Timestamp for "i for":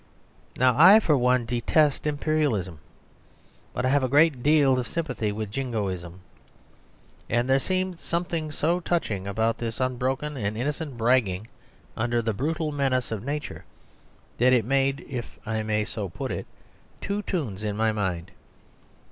0.79-1.15